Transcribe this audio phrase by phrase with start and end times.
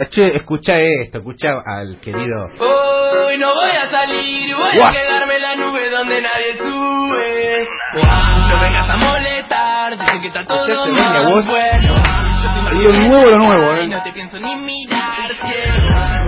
[0.00, 2.44] Che, escucha esto, escucha al querido.
[2.60, 7.68] Hoy no voy a salir, voy a quedarme en la nube donde nadie sube.
[7.96, 11.32] No vengas a molestar, dice que está todo mal.
[11.32, 11.44] vos.
[11.46, 13.84] Bueno, yo te Lo nuevo, lo nuevo, eh.
[13.86, 15.32] Y no te pienso ni mirar.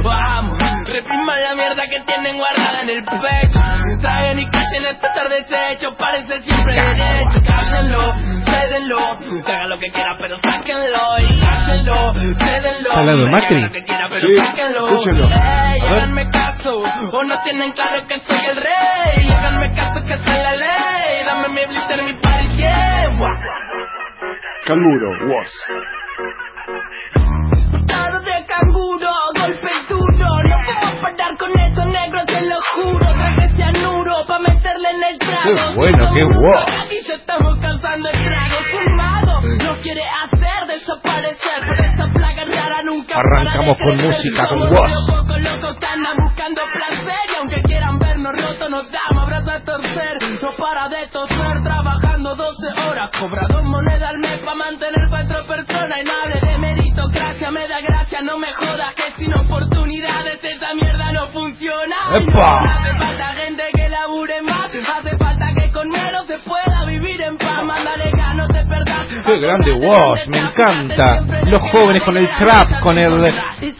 [0.03, 0.30] Vamos,
[1.01, 3.61] repriman la mierda que tienen guardada en el pecho.
[4.01, 7.41] Traigan y callen este deshecho, parece siempre derecho.
[7.47, 8.01] Cállenlo,
[8.45, 11.19] cédenlo, haga lo que quiera, pero sáquenlo.
[11.19, 12.89] Y cállenlo, cédenlo.
[12.91, 14.89] ¿Está hablando de que haga lo que quiera, pero Sí, sáquenlo.
[14.89, 15.25] escúchenlo.
[15.27, 16.83] Ey, háganme caso,
[17.13, 19.31] o no tienen claro que soy el rey.
[19.31, 21.25] Háganme caso que soy la ley.
[21.27, 23.11] Dame mi blister, mi party, yeah.
[24.67, 25.11] Canguro,
[35.43, 36.65] Qué bueno, qué guau.
[36.91, 39.41] Y ya estamos cansando el trago fumado.
[39.65, 44.91] No quiere hacer desaparecer, pero esta plaga rara nunca Arrancamos para con música, con voz.
[44.91, 47.21] locos que andan buscando placer.
[47.33, 50.19] Y aunque quieran vernos rotos, nos damos abrazos a torcer.
[50.43, 53.11] No para de toser, trabajando 12 horas.
[53.19, 55.99] Cobra dos monedas al mes pa' mantener cuatro personas.
[56.01, 58.95] Y no hable de meritocracia, me da gracia, no me jodas.
[58.95, 61.97] Que sin oportunidades esa mierda no funciona.
[62.15, 63.10] ¡Epa!
[69.31, 71.21] Qué grande Wash, me encanta.
[71.47, 73.11] Los jóvenes con el trap, con el...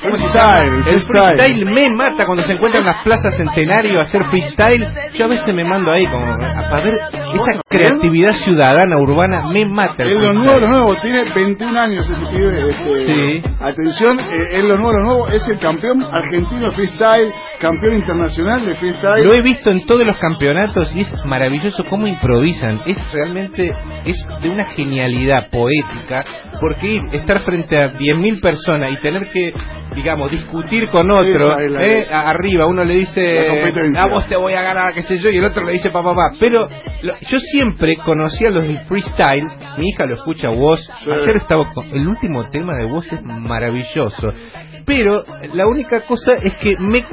[0.01, 1.65] Freestyle, El freestyle.
[1.67, 4.87] me mata cuando se encuentran en las plazas centenario a hacer freestyle.
[5.15, 6.37] Yo a veces me mando ahí como a-
[6.71, 10.03] para ver esa creatividad ciudadana urbana me mata.
[10.05, 10.97] el Es lo nuevo, lo nuevo.
[10.97, 12.69] Tiene 21 años ese pibe.
[12.69, 13.55] Este, Sí.
[13.61, 15.29] Atención, eh, es lo nuevo, lo nuevo.
[15.29, 19.25] Es el campeón argentino freestyle, campeón internacional de freestyle.
[19.25, 22.81] Lo he visto en todos los campeonatos y es maravilloso cómo improvisan.
[22.87, 23.71] Es realmente
[24.05, 26.25] es de una genialidad poética
[26.61, 29.53] porque ir, estar frente a 10.000 personas y tener que,
[29.95, 32.07] digamos, discutir con otro, ¿eh?
[32.11, 33.47] Arriba uno le dice,
[33.97, 36.11] a vos te voy a ganar, qué sé yo, y el otro le dice papá,
[36.11, 36.37] papá.
[36.41, 36.69] Pero
[37.03, 39.47] lo- yo siempre conocí a los del freestyle,
[39.79, 41.11] mi hija lo escucha vos, Sí.
[41.11, 44.29] ayer estaba con, el último tema de vos es maravilloso.
[44.87, 45.25] Pero
[45.55, 47.05] la única cosa es que me,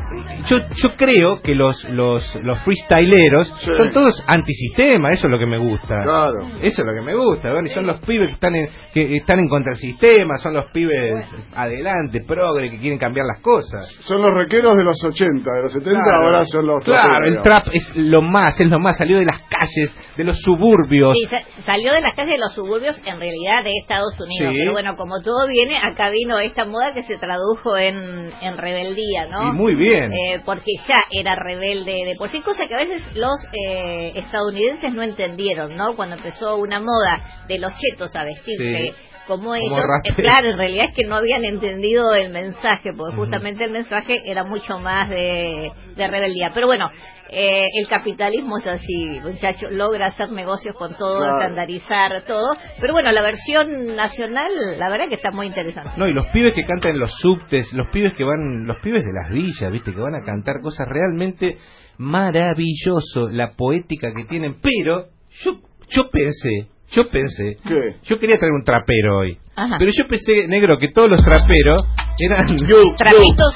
[0.50, 3.72] yo, yo creo que los, los, los freestyleros Sí.
[3.78, 6.03] son todos antisistema, eso es lo que me gusta.
[6.03, 6.47] Claro.
[6.61, 7.69] Eso es lo que me gusta, ¿verdad?
[7.69, 10.66] Y son los pibes que están en, que están en contra del sistema, son los
[10.72, 13.85] pibes adelante, progre, que quieren cambiar las cosas.
[14.01, 16.17] Son los requeros de los 80, de los 70 Claro.
[16.25, 19.25] ahora son los Claro, traperos, el trap es lo más, es lo más, salió de
[19.25, 21.13] las calles, de los suburbios.
[21.13, 24.53] Sí, sa- salió de las calles de los suburbios, en realidad de Estados Unidos.
[24.53, 24.57] Sí.
[24.59, 29.28] Pero bueno, como todo viene, acá vino esta moda que se tradujo en, en rebeldía,
[29.28, 29.50] ¿no?
[29.50, 30.12] Y muy bien.
[30.12, 34.91] Eh, porque ya era rebelde de por sí, cosa que a veces los eh, estadounidenses
[34.94, 35.96] no entendieron, ¿no?
[35.96, 38.94] Cuando empezó una moda de los chetos a vestirse.
[38.94, 39.06] Sí.
[39.27, 43.65] Como ellos, eh, claro, en realidad es que no habían entendido el mensaje, porque justamente
[43.65, 46.51] el mensaje era mucho más de, de rebeldía.
[46.53, 46.89] Pero bueno,
[47.29, 51.41] eh, el capitalismo es así, muchacho, logra hacer negocios con todo, Claro.
[51.41, 52.55] estandarizar todo.
[52.79, 55.91] Pero bueno, la versión nacional, la verdad que está muy interesante.
[55.97, 59.03] No, y los pibes que cantan en los subtes, los pibes que van, los pibes
[59.03, 61.57] de las villas, viste, que van a cantar cosas realmente
[61.97, 65.07] maravilloso, la poética que tienen, pero
[65.43, 65.57] yo,
[65.89, 67.95] yo pensé, yo pensé, ¿Qué?
[68.03, 69.75] yo quería traer un trapero hoy, Ajá.
[69.77, 71.85] pero yo pensé, negro, que todos los traperos
[72.19, 72.45] eran...
[72.97, 73.55] Trapitos,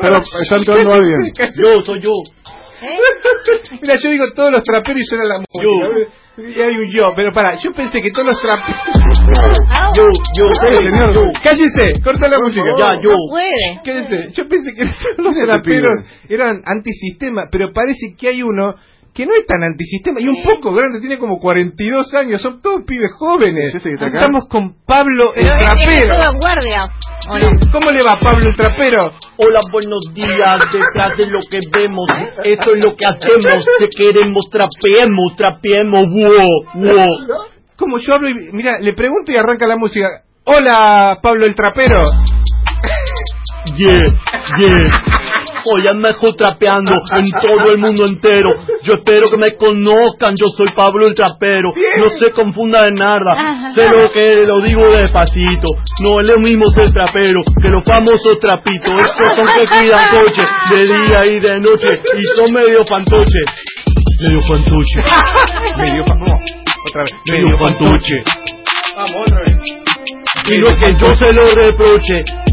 [0.00, 1.32] Pero está entrando alguien.
[1.56, 2.10] Yo, soy yo.
[2.82, 2.98] ¿eh?
[3.82, 6.10] Mira, yo digo todos los traperos y suena la música.
[6.36, 9.58] Y hay un yo, pero para, yo pensé que todos los traperos...
[9.70, 10.02] Ah, Yo,
[10.36, 11.32] yo, Sí, señor.
[11.42, 12.02] ¡Cállese!
[12.02, 12.66] ¡Corta la música!
[12.76, 13.10] Ya, yo.
[13.10, 13.80] no puede.
[13.84, 18.42] Quédese, yo pensé que los ¿Quién es este traperos eran antisistema, pero parece que hay
[18.42, 18.74] uno
[19.14, 22.82] que no es tan antisistema y un poco grande, tiene como 42 años, son todos
[22.84, 23.72] pibes jóvenes.
[23.72, 26.14] Estamos con Pablo el Pero es trapero.
[27.70, 29.12] ¿Cómo le va Pablo el trapero?
[29.36, 30.58] Hola, buenos días.
[30.72, 32.06] Detrás de lo que vemos,
[32.42, 33.64] esto es lo que hacemos.
[33.78, 36.02] Te queremos, trapeemos, trapeemos.
[36.10, 37.44] Wow, wow.
[37.76, 40.08] Como yo hablo y mira, le pregunto y arranca la música.
[40.44, 42.02] Hola Pablo el trapero.
[43.76, 43.98] Yeah,
[44.58, 45.23] yeah.
[45.66, 48.50] Hoy mejor trapeando en todo el mundo entero.
[48.82, 50.34] Yo espero que me conozcan.
[50.36, 51.70] Yo soy Pablo el trapero.
[51.98, 53.72] No se confunda de nada.
[53.74, 55.68] Sé lo que lo digo despacito.
[56.02, 58.92] No es lo mismo ser trapero que los famosos trapitos.
[58.94, 61.88] Estos son que cuidan coche de día y de noche.
[62.18, 63.40] Y son medio fantoche.
[64.20, 65.00] Medio fantoche.
[65.76, 66.34] Medio fa- no,
[66.88, 67.12] otra vez.
[67.30, 68.14] Medio fantoche.
[68.96, 69.56] Vamos otra vez.
[70.46, 72.43] Y no es que yo se lo reproche.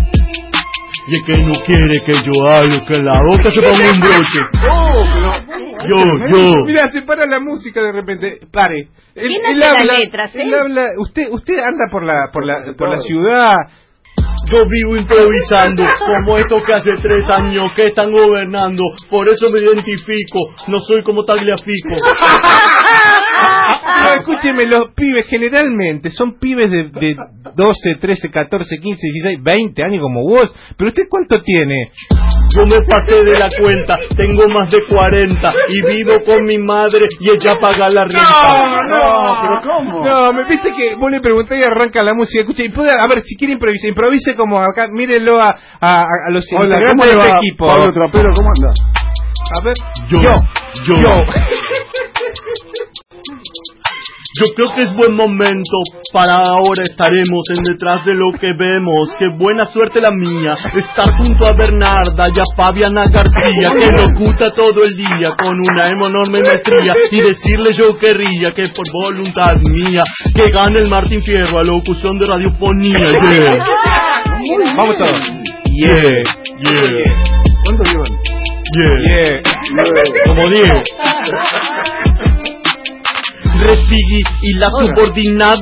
[1.11, 4.39] Y es que no quiere que yo hable, que la boca se ponga un broche.
[4.71, 5.31] Oh, pero
[5.83, 5.97] Yo,
[6.31, 6.53] yo.
[6.65, 8.39] Mira, se para la música de repente.
[8.49, 8.87] Pare.
[9.15, 10.41] Él, ¿Quién él hace las habla, letras, eh?
[10.41, 10.83] él habla.
[10.99, 13.55] Usted, usted anda por la, por la, por la ciudad.
[14.49, 18.81] Yo vivo improvisando, como estos que hace tres años que están gobernando.
[19.09, 21.89] Por eso me identifico, no soy como Tagliafico.
[24.03, 27.15] No, escúcheme, los pibes generalmente son pibes de, de
[27.55, 30.53] 12, 13, 14, 15, 16, 20 años como vos.
[30.77, 31.91] Pero usted cuánto tiene?
[32.57, 37.07] Yo me pasé de la cuenta, tengo más de 40 y vivo con mi madre
[37.19, 38.83] y ella paga la renta.
[38.89, 40.05] No, pero ¿cómo?
[40.05, 42.41] No, me viste que vos le pregunté y arranca la música.
[42.41, 46.31] Escucha, y puede, a ver, si quiere improvisar, improvise como acá, mírenlo a, a, a
[46.31, 47.23] los Hola, integrantes ¿cómo le de va?
[47.23, 47.67] este equipo.
[47.67, 48.69] Pablo Trapero, ¿cómo anda?
[49.53, 49.73] A ver,
[50.07, 51.01] Yo, yo, yo.
[51.01, 52.90] Yo
[54.39, 55.77] yo creo que es buen momento
[56.13, 59.09] para ahora estaremos en detrás de lo que vemos.
[59.19, 64.13] Qué buena suerte la mía estar junto a Bernarda y a Fabiana García que nos
[64.17, 69.57] gusta todo el día con una enorme maestría y decirle yo querría que por voluntad
[69.61, 70.03] mía
[70.33, 72.97] que gane el Martín Fierro a locución de radioponía.
[72.97, 73.65] Yeah.
[74.75, 75.21] Vamos a ver.
[75.65, 76.23] Yeah,
[76.63, 77.13] yeah.
[77.63, 78.11] ¿Cuánto llevan?
[78.73, 78.97] Yeah.
[79.07, 79.41] yeah.
[80.25, 80.65] Como 10.
[83.61, 85.59] Respigui y las subordinadas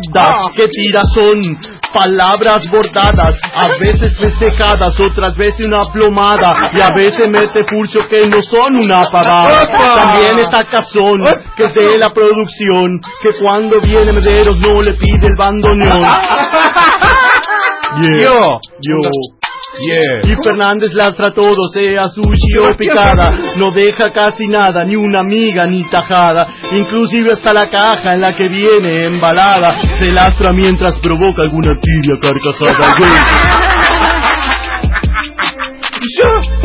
[0.56, 1.60] que tira son
[1.94, 8.19] palabras bordadas, a veces festejadas, otras veces una plomada, y a veces mete pulso que
[8.28, 9.60] no son una pavada.
[9.96, 11.25] También está Cazón,
[11.56, 16.04] que es de la producción, que cuando viene Mederos no le pide el bandoneón.
[17.92, 19.38] Yeah, yo.
[19.79, 20.31] Yeah.
[20.31, 25.65] Y Fernández lastra todo, sea sushi o picada, no deja casi nada, ni una miga
[25.65, 31.44] ni tajada, inclusive hasta la caja en la que viene embalada, se lastra mientras provoca
[31.44, 33.65] alguna tibia carcajada.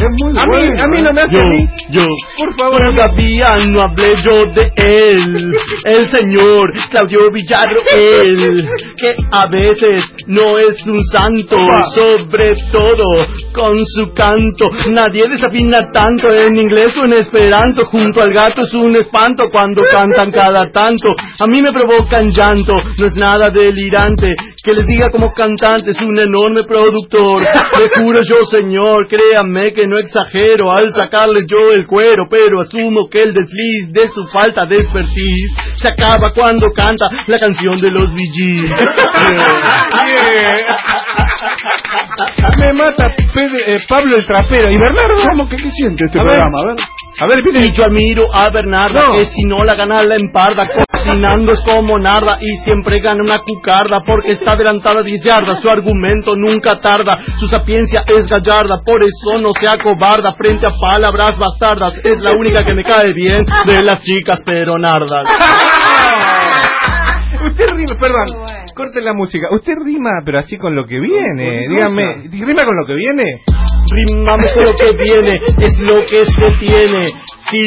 [0.05, 1.67] Es muy A mí, a mí no me hace Yo, mí.
[1.91, 2.03] yo,
[2.39, 2.83] Por favor.
[2.97, 5.53] todavía no hablé yo de él,
[5.85, 8.69] el señor Claudio Villarro, él,
[8.99, 11.56] que a veces no es un santo,
[11.95, 13.05] sobre todo
[13.55, 14.67] con su canto.
[14.91, 19.83] Nadie desafina tanto en inglés o en esperanto, junto al gato es un espanto cuando
[19.91, 21.09] cantan cada tanto.
[21.39, 26.01] A mí me provocan llanto, no es nada delirante, que les diga como cantante es
[26.01, 27.43] un enorme productor.
[27.43, 33.09] Le juro yo, señor, créanme que no exagero al sacarles yo el cuero, pero asumo
[33.11, 37.91] que el desliz de su falta de expertise se acaba cuando canta la canción de
[37.91, 38.71] los VGs.
[42.58, 43.06] Me mata
[43.67, 44.70] eh, Pablo el trapero.
[44.70, 45.14] ¿Y Bernardo?
[45.31, 46.32] ¿Cómo que qué siente este A ver.
[46.38, 46.61] programa?
[46.61, 46.76] A ver.
[47.20, 47.67] A ver, viene.
[47.67, 49.12] Y yo admiro a Bernarda, No.
[49.12, 53.38] que si no la gana la emparda, cocinando es como narda y siempre gana una
[53.38, 59.02] cucarda porque está adelantada 10 yardas, su argumento nunca tarda, su sapiencia es gallarda, por
[59.05, 63.44] eso no se acobarda frente a palabras bastardas, es la única que me cae bien
[63.67, 65.25] de las chicas peronardas.
[67.55, 69.47] Usted rima, perdón, corte la música.
[69.53, 71.69] Usted rima, pero así con lo que viene.
[71.69, 73.45] Dígame, ¿rima con lo que viene?
[73.94, 77.06] Con lo que viene, es lo que se tiene.
[77.50, 77.61] Sí,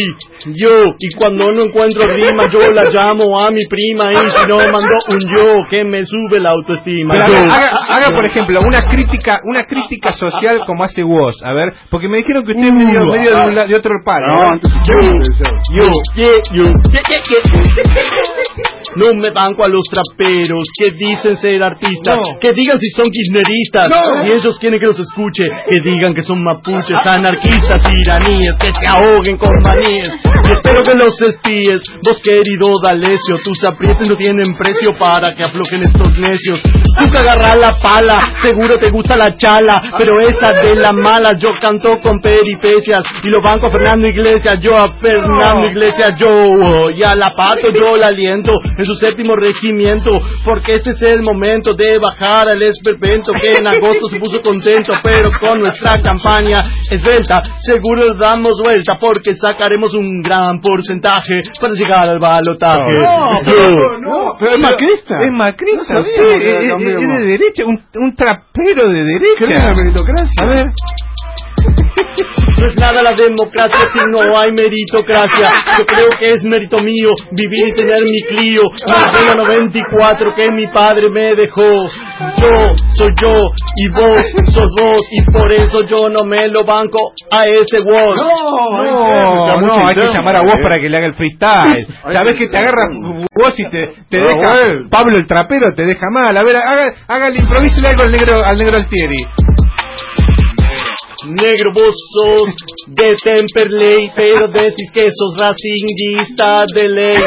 [0.48, 0.70] yo,
[1.00, 4.98] y cuando no encuentro rima, yo la llamo a mi prima y si no mando
[5.12, 7.14] un yo que me sube la autoestima.
[7.16, 7.38] Pero Yo.
[7.54, 11.36] haga, haga, haga, por ejemplo, una crítica una crítica social como hace vos.
[11.44, 13.76] A ver, porque me dijeron que usted es medio, Uh, medio de, un la- de
[13.76, 14.28] otro palo.
[14.28, 14.60] No.
[14.60, 16.68] Yo, yo, yeah.
[18.96, 22.40] No me banco a los traperos que dicen ser artistas, No.
[22.40, 24.26] que digan si son kirchneristas, No.
[24.26, 28.88] y ellos quieren que los escuche, que digan que son mapuches, anarquistas, iraníes, que se
[28.90, 30.10] ahoguen con maníes.
[30.50, 35.44] Y espero que los espíes, vos querido D'Alessio, tus aprietes no tienen precio para que
[35.44, 36.60] aflojen estos necios.
[36.64, 41.34] Tú que agarrás la pala, seguro te gusta la chala, pero esa de la mala
[41.38, 46.90] yo canto con peripecias, y lo banco a Fernando Iglesias, yo a Fernando Iglesias, yo,
[46.90, 50.10] y a la pato yo la aliento en su séptimo regimiento,
[50.44, 54.94] porque este es el momento de bajar al esperpento que en agosto se puso contento,
[55.04, 56.58] pero con nuestra campaña
[56.90, 62.98] esbelta, seguro damos vuelta, porque sacaremos un gran porcentaje para llegar al balotaje.
[62.98, 65.16] No, pero no, pero es macrista.
[65.26, 66.22] Es macrista, No sabía es,
[66.82, 69.68] es- es de derecha, un, un trapero de ¿Creen en derecha.
[69.68, 70.42] la meritocracia?
[70.42, 70.66] A ver,
[72.58, 75.48] No es nada la democracia si no hay meritocracia.
[75.78, 78.62] Yo creo que es mérito mío vivir y tener mi Clio.
[78.88, 81.88] Modelo 94 que mi padre me dejó.
[82.38, 82.50] Yo
[82.96, 83.32] soy yo
[83.76, 84.24] y vos
[84.54, 88.18] sos vos y por eso yo no me lo banco a ese vos.
[88.18, 91.88] No, no, no, hay que llamar a vos para que le haga el freestyle.
[91.88, 94.90] Qué que te agarra vos y te, te deja.
[94.90, 96.36] Pablo el trapero te deja mal.
[96.36, 99.18] A ver, haga, hágale, improvísele algo al negro, al negro Altieri.
[101.26, 102.54] Negro vos sos
[102.88, 107.18] de Temperley, pero decís que sos racinguista de ley.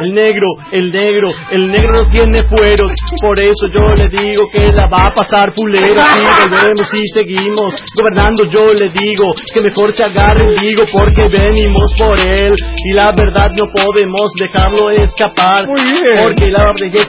[0.00, 2.92] El negro, el negro, el negro no tiene fueros.
[3.20, 6.04] Por eso yo le digo que la va a pasar pulera.
[6.04, 11.28] Si volvemos y seguimos gobernando, yo le digo que mejor se agarre el digo porque
[11.28, 12.54] venimos por él.
[12.84, 15.64] Y la verdad no podemos dejarlo escapar.
[15.66, 17.06] Porque la es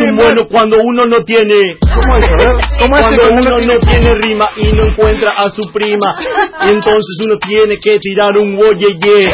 [0.00, 1.56] un bueno cuando uno no tiene.
[1.80, 2.24] ¿Cómo es?
[2.24, 2.48] A ver,
[2.80, 6.16] ¿cómo es Cuando uno no tiene rima y no encuentra a su prima,
[6.66, 9.26] y entonces uno tiene que tirar un oye ye.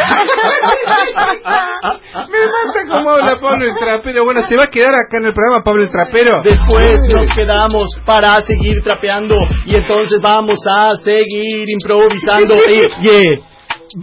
[2.17, 4.25] Me mata cómo habla Pablo el Trapero.
[4.25, 6.43] Bueno, ¿se va a quedar acá en el programa Pablo el Trapero?
[6.45, 9.35] Después nos quedamos para seguir trapeando
[9.65, 12.57] y entonces vamos a seguir improvisando.
[12.57, 13.43] Y, ye.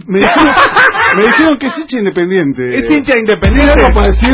[0.06, 0.54] Me dijeron,
[1.16, 2.78] me dijeron que es hincha independiente.
[2.78, 3.74] Es hincha ¿Tiene independiente.
[3.94, 4.30] para decir?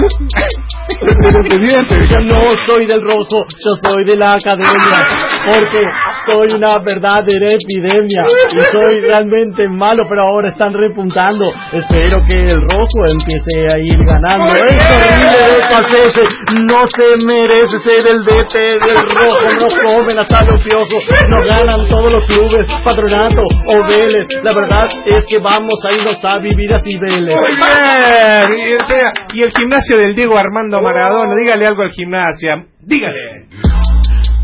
[1.00, 4.98] Yo no soy del rojo, yo soy de la academia,
[5.46, 5.82] porque
[6.26, 11.46] soy una verdadera epidemia y soy realmente malo, pero ahora están repuntando.
[11.72, 14.52] Espero que el rojo empiece a ir ganando.
[14.52, 14.90] Horrible
[15.46, 15.60] de
[16.64, 21.88] no se merece ser el DT del rojo, no comen hasta los piojos, no ganan
[21.88, 24.26] todos los clubes, patronato o Vélez.
[24.42, 27.36] La verdad es que vamos a irnos a vivir así Vélez.
[27.36, 28.78] Muy bien.
[29.34, 32.64] Y el gimnasio del Diego Armando Maradona, dígale algo al gimnasio.
[32.80, 33.46] Dígale.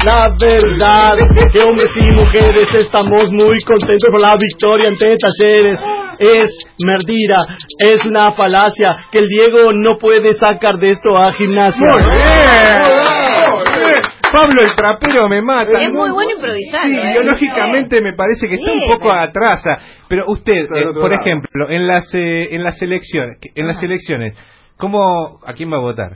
[0.07, 1.17] La verdad
[1.53, 5.81] que hombres y mujeres estamos muy contentos con la victoria ante Talleres.
[6.21, 6.49] Es
[6.79, 7.39] mentira,
[7.77, 11.89] es una falacia que el Diego no puede sacar de esto a gimnasia.
[11.93, 12.87] Muy bien.
[14.33, 15.83] Pablo el Trapero me mata.
[15.83, 17.03] Es muy bueno improvisando.
[17.03, 17.11] Sí, ¿eh?
[17.11, 19.61] biológicamente me parece que está un poco atrás.
[20.07, 24.39] Pero usted, eh, por ejemplo, en las eh, en las elecciones, en las elecciones,
[24.77, 26.13] ¿cómo a quién va a votar?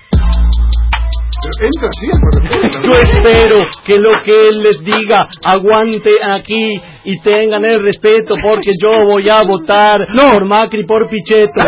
[1.61, 8.71] Yo espero que lo que él les diga aguante aquí y tengan el respeto porque
[8.83, 10.01] yo voy a votar
[10.33, 11.61] por Macri por Pichetto.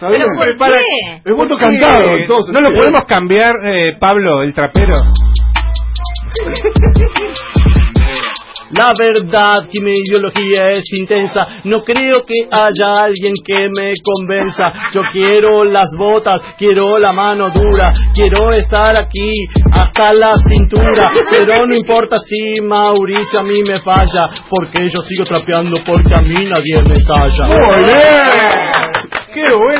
[0.00, 1.22] ¿Pero por Para- qué?
[1.24, 2.52] Es voto cantado, entonces.
[2.52, 4.94] ¿No lo podemos cambiar, eh, Pablo, el trapero?
[8.70, 11.60] La verdad que mi ideología es intensa.
[11.64, 14.72] No creo que haya alguien que me convenza.
[14.92, 19.32] Yo quiero las botas, quiero la mano dura, quiero estar aquí
[19.72, 21.08] hasta la cintura.
[21.30, 26.22] Pero no importa si Mauricio a mí me falla, porque yo sigo trapeando porque a
[26.22, 27.46] mí nadie me calla.
[27.46, 29.08] Muy bien.
[29.32, 29.77] Qué bueno,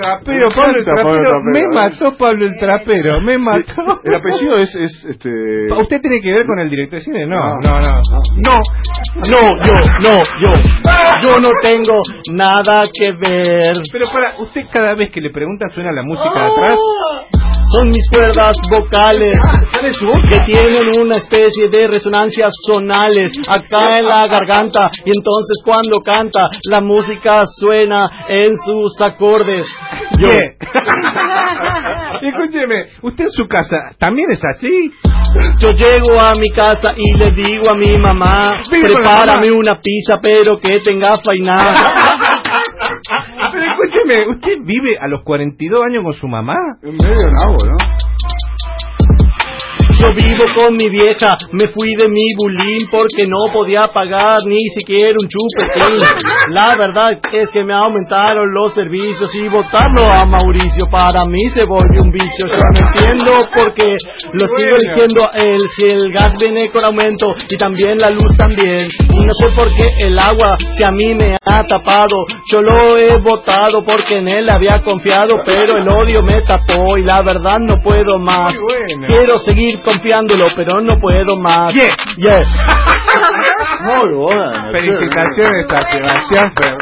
[0.00, 1.42] trapero, Me Pablo el encanta Pablo el trapero.
[1.44, 4.00] Me mató Pablo el trapero, me mató.
[4.04, 5.30] El apellido es, es este.
[5.72, 7.26] ¿Usted tiene que ver con el director de cine?
[7.26, 7.58] No, No.
[7.60, 8.00] no, no.
[8.36, 10.60] No, no, yo, no, yo.
[11.22, 11.94] Yo no tengo
[12.32, 13.72] nada que ver.
[13.92, 16.78] Pero para, usted cada vez que le preguntan suena la música de atrás.
[17.70, 19.36] Son mis cuerdas vocales
[19.72, 20.20] ¿Sale su voz?
[20.28, 26.48] que tienen una especie de resonancias sonales acá en la garganta y entonces cuando canta
[26.70, 29.66] la música suena en sus acordes.
[30.18, 30.56] Yo, ¿Qué?
[32.28, 34.90] Escúcheme, ¿usted en su casa también es así?
[35.58, 40.56] yo llego a mi casa y le digo a mi mamá, prepárame una pizza pero
[40.56, 41.74] que tenga fainá.
[44.30, 46.56] ¿usted vive a los 42 años con su mamá?
[46.82, 47.76] En medio nabo, ¿no?
[49.98, 54.62] Yo vivo con mi vieja, me fui de mi bulín porque no podía pagar ni
[54.76, 55.98] siquiera un chupetín.
[56.50, 61.64] La verdad es que me aumentaron los servicios y votarlo a Mauricio para mí se
[61.64, 62.46] volvió un vicio.
[62.46, 63.96] Yo no entiendo porque
[64.34, 68.88] lo sigo a él si el gas viene con aumento y también la luz también.
[69.00, 72.96] Y no sé por qué el agua que a mí me ha tapado, yo lo
[72.96, 77.56] he votado porque en él había confiado, pero el odio me tapó y la verdad
[77.60, 78.54] no puedo más.
[79.06, 81.72] Quiero seguir confiándolo, pero no puedo más.
[81.74, 81.88] Yeah.
[82.16, 82.42] Yeah.
[83.80, 84.72] Muy bueno.
[84.72, 86.78] Felicitaciones a Sebastián Fernández.